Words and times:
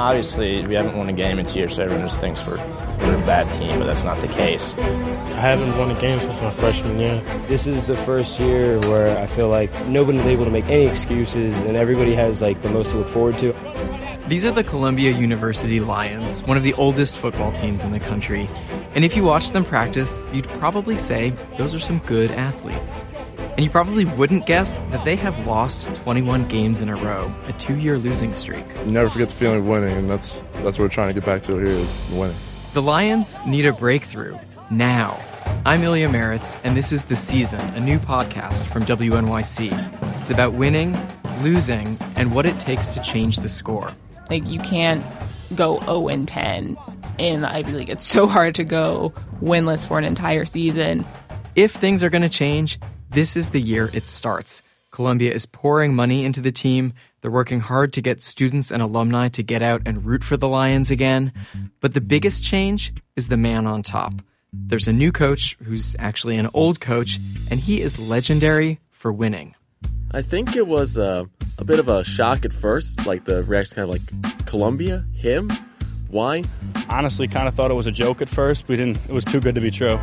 Obviously, 0.00 0.64
we 0.64 0.74
haven't 0.74 0.96
won 0.96 1.10
a 1.10 1.12
game 1.12 1.38
in 1.38 1.44
two 1.44 1.58
years, 1.58 1.76
so 1.76 1.82
everyone 1.82 2.06
just 2.06 2.22
thinks 2.22 2.46
we're, 2.46 2.56
we're 2.56 3.22
a 3.22 3.26
bad 3.26 3.52
team, 3.52 3.78
but 3.78 3.84
that's 3.84 4.02
not 4.02 4.18
the 4.22 4.28
case. 4.28 4.74
I 4.78 5.40
haven't 5.40 5.76
won 5.76 5.90
a 5.90 6.00
game 6.00 6.18
since 6.22 6.34
my 6.40 6.50
freshman 6.52 6.98
year. 6.98 7.22
This 7.48 7.66
is 7.66 7.84
the 7.84 7.98
first 7.98 8.40
year 8.40 8.78
where 8.78 9.18
I 9.18 9.26
feel 9.26 9.50
like 9.50 9.70
nobody's 9.88 10.24
able 10.24 10.46
to 10.46 10.50
make 10.50 10.64
any 10.70 10.86
excuses 10.86 11.60
and 11.60 11.76
everybody 11.76 12.14
has 12.14 12.40
like 12.40 12.62
the 12.62 12.70
most 12.70 12.92
to 12.92 12.96
look 12.96 13.08
forward 13.08 13.36
to. 13.40 13.52
These 14.26 14.46
are 14.46 14.52
the 14.52 14.64
Columbia 14.64 15.10
University 15.10 15.80
Lions, 15.80 16.42
one 16.44 16.56
of 16.56 16.62
the 16.62 16.72
oldest 16.74 17.18
football 17.18 17.52
teams 17.52 17.84
in 17.84 17.92
the 17.92 18.00
country. 18.00 18.48
And 18.94 19.04
if 19.04 19.14
you 19.14 19.22
watch 19.22 19.50
them 19.50 19.66
practice, 19.66 20.22
you'd 20.32 20.48
probably 20.48 20.96
say 20.96 21.34
those 21.58 21.74
are 21.74 21.78
some 21.78 21.98
good 22.06 22.30
athletes. 22.30 23.04
And 23.50 23.60
you 23.60 23.70
probably 23.70 24.04
wouldn't 24.04 24.46
guess 24.46 24.78
that 24.90 25.04
they 25.04 25.16
have 25.16 25.46
lost 25.46 25.92
21 25.96 26.48
games 26.48 26.80
in 26.80 26.88
a 26.88 26.96
row, 26.96 27.32
a 27.46 27.52
two 27.54 27.76
year 27.76 27.98
losing 27.98 28.32
streak. 28.34 28.64
You 28.86 28.92
never 28.92 29.10
forget 29.10 29.28
the 29.28 29.34
feeling 29.34 29.58
of 29.58 29.66
winning, 29.66 29.96
and 29.96 30.08
that's, 30.08 30.40
that's 30.54 30.78
what 30.78 30.80
we're 30.80 30.88
trying 30.88 31.08
to 31.08 31.14
get 31.14 31.26
back 31.26 31.42
to 31.42 31.56
here 31.56 31.66
is 31.66 32.00
winning. 32.12 32.36
The 32.72 32.82
Lions 32.82 33.36
need 33.46 33.66
a 33.66 33.72
breakthrough 33.72 34.38
now. 34.70 35.20
I'm 35.66 35.82
Ilya 35.82 36.08
Marritz, 36.08 36.58
and 36.64 36.76
this 36.76 36.92
is 36.92 37.04
The 37.04 37.16
Season, 37.16 37.60
a 37.60 37.80
new 37.80 37.98
podcast 37.98 38.66
from 38.66 38.84
WNYC. 38.86 40.20
It's 40.20 40.30
about 40.30 40.54
winning, 40.54 40.96
losing, 41.42 41.98
and 42.16 42.32
what 42.32 42.46
it 42.46 42.58
takes 42.60 42.88
to 42.90 43.02
change 43.02 43.38
the 43.38 43.48
score. 43.48 43.92
Like, 44.30 44.48
you 44.48 44.60
can't 44.60 45.04
go 45.56 45.80
0 45.80 46.08
and 46.08 46.28
10 46.28 46.76
in 47.18 47.40
the 47.40 47.52
Ivy 47.52 47.72
League. 47.72 47.90
It's 47.90 48.04
so 48.04 48.26
hard 48.26 48.54
to 48.54 48.64
go 48.64 49.12
winless 49.42 49.86
for 49.86 49.98
an 49.98 50.04
entire 50.04 50.44
season. 50.44 51.04
If 51.56 51.74
things 51.74 52.04
are 52.04 52.10
going 52.10 52.22
to 52.22 52.28
change, 52.28 52.78
this 53.10 53.36
is 53.36 53.50
the 53.50 53.60
year 53.60 53.90
it 53.92 54.08
starts. 54.08 54.62
Columbia 54.90 55.32
is 55.32 55.46
pouring 55.46 55.94
money 55.94 56.24
into 56.24 56.40
the 56.40 56.52
team. 56.52 56.92
They're 57.20 57.30
working 57.30 57.60
hard 57.60 57.92
to 57.92 58.00
get 58.00 58.22
students 58.22 58.70
and 58.70 58.82
alumni 58.82 59.28
to 59.30 59.42
get 59.42 59.62
out 59.62 59.82
and 59.86 60.04
root 60.04 60.24
for 60.24 60.36
the 60.36 60.48
Lions 60.48 60.90
again. 60.90 61.32
But 61.80 61.94
the 61.94 62.00
biggest 62.00 62.42
change 62.42 62.92
is 63.16 63.28
the 63.28 63.36
man 63.36 63.66
on 63.66 63.82
top. 63.82 64.14
There's 64.52 64.88
a 64.88 64.92
new 64.92 65.12
coach 65.12 65.56
who's 65.62 65.94
actually 65.98 66.36
an 66.36 66.48
old 66.54 66.80
coach, 66.80 67.20
and 67.50 67.60
he 67.60 67.80
is 67.80 67.98
legendary 67.98 68.80
for 68.90 69.12
winning. 69.12 69.54
I 70.12 70.22
think 70.22 70.56
it 70.56 70.66
was 70.66 70.98
uh, 70.98 71.24
a 71.58 71.64
bit 71.64 71.78
of 71.78 71.88
a 71.88 72.02
shock 72.02 72.44
at 72.44 72.52
first, 72.52 73.06
like 73.06 73.24
the 73.24 73.44
reaction 73.44 73.76
kind 73.76 73.84
of 73.84 73.90
like 73.90 74.46
Columbia, 74.46 75.04
him, 75.14 75.48
why? 76.10 76.42
Honestly, 76.88 77.28
kind 77.28 77.46
of 77.46 77.54
thought 77.54 77.70
it 77.70 77.74
was 77.74 77.86
a 77.86 77.92
joke 77.92 78.20
at 78.20 78.28
first. 78.28 78.66
We 78.66 78.76
didn't. 78.76 78.96
It 79.08 79.12
was 79.12 79.24
too 79.24 79.40
good 79.40 79.54
to 79.54 79.60
be 79.60 79.70
true. 79.70 79.98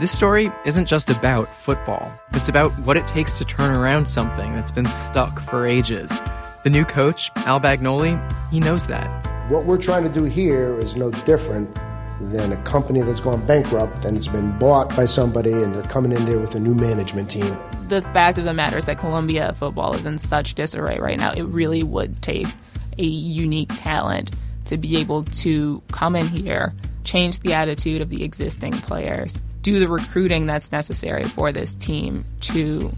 This 0.00 0.10
story 0.10 0.50
isn't 0.64 0.86
just 0.86 1.10
about 1.10 1.46
football. 1.56 2.10
It's 2.32 2.48
about 2.48 2.70
what 2.86 2.96
it 2.96 3.06
takes 3.06 3.34
to 3.34 3.44
turn 3.44 3.76
around 3.76 4.08
something 4.08 4.54
that's 4.54 4.70
been 4.70 4.86
stuck 4.86 5.42
for 5.42 5.66
ages. 5.66 6.10
The 6.64 6.70
new 6.70 6.86
coach, 6.86 7.30
Al 7.44 7.60
Bagnoli, 7.60 8.16
he 8.50 8.60
knows 8.60 8.86
that. 8.86 9.50
What 9.50 9.66
we're 9.66 9.76
trying 9.76 10.04
to 10.04 10.08
do 10.08 10.24
here 10.24 10.78
is 10.78 10.96
no 10.96 11.10
different 11.10 11.76
than 12.18 12.50
a 12.50 12.56
company 12.62 13.02
that's 13.02 13.20
gone 13.20 13.44
bankrupt 13.44 14.06
and 14.06 14.16
it's 14.16 14.26
been 14.26 14.58
bought 14.58 14.88
by 14.96 15.04
somebody 15.04 15.52
and 15.52 15.74
they're 15.74 15.82
coming 15.82 16.12
in 16.12 16.24
there 16.24 16.38
with 16.38 16.54
a 16.54 16.60
new 16.60 16.74
management 16.74 17.30
team. 17.30 17.58
The 17.88 18.00
fact 18.00 18.38
of 18.38 18.44
the 18.44 18.54
matter 18.54 18.78
is 18.78 18.86
that 18.86 18.96
Columbia 18.96 19.52
football 19.52 19.94
is 19.94 20.06
in 20.06 20.16
such 20.16 20.54
disarray 20.54 20.98
right 20.98 21.18
now. 21.18 21.32
It 21.32 21.42
really 21.42 21.82
would 21.82 22.22
take 22.22 22.46
a 22.96 23.04
unique 23.04 23.68
talent 23.76 24.30
to 24.64 24.78
be 24.78 24.96
able 24.96 25.24
to 25.24 25.82
come 25.92 26.16
in 26.16 26.26
here, 26.26 26.72
change 27.04 27.40
the 27.40 27.52
attitude 27.52 28.00
of 28.00 28.08
the 28.08 28.24
existing 28.24 28.72
players, 28.72 29.36
do 29.62 29.78
the 29.78 29.88
recruiting 29.88 30.46
that's 30.46 30.72
necessary 30.72 31.22
for 31.22 31.52
this 31.52 31.76
team 31.76 32.24
to 32.40 32.92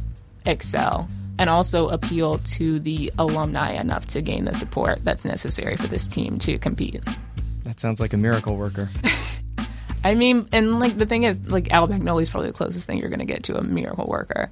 excel, 0.47 1.09
and 1.39 1.51
also 1.51 1.89
appeal 1.89 2.39
to 2.39 2.79
the 2.79 3.13
alumni 3.19 3.73
enough 3.73 4.07
to 4.07 4.21
gain 4.21 4.45
the 4.45 4.55
support 4.55 5.05
that's 5.05 5.25
necessary 5.25 5.77
for 5.77 5.87
this 5.87 6.07
team 6.09 6.39
to 6.41 6.59
compete. 6.59 7.03
That 7.65 7.81
sounds 7.81 8.01
like 8.01 8.13
a 8.13 8.17
miracle 8.17 8.57
worker. 8.57 8.91
I 10.05 10.15
mean, 10.15 10.49
and 10.53 10.81
like 10.81 10.97
the 10.99 11.07
thing 11.07 11.23
is, 11.25 11.49
like 11.49 11.73
Al 11.73 11.87
Bagnoli 11.89 12.23
is 12.23 12.31
probably 12.31 12.49
the 12.49 12.57
closest 12.57 12.87
thing 12.87 12.99
you're 12.99 13.09
going 13.09 13.21
to 13.21 13.25
get 13.25 13.45
to 13.45 13.57
a 13.57 13.63
miracle 13.63 14.07
worker. 14.07 14.51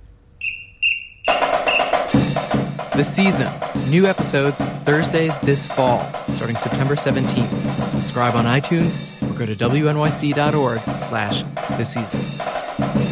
The 1.27 3.05
season. 3.05 3.53
New 3.91 4.07
episodes 4.07 4.61
Thursdays 4.61 5.37
this 5.39 5.67
fall, 5.67 6.05
starting 6.29 6.57
September 6.57 6.97
17th. 6.97 7.49
Subscribe 7.91 8.35
on 8.35 8.45
iTunes 8.45 9.20
go 9.41 9.47
to 9.47 9.57
wnyc.org 9.57 10.81
slash 10.81 11.43
the 11.79 11.85
season. 11.85 13.10